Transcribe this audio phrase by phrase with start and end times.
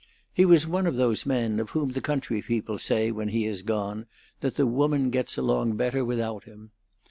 [0.33, 3.61] He was one of those men of whom the country people say when he is
[3.61, 4.07] gone
[4.39, 6.71] that the woman gets along better without him.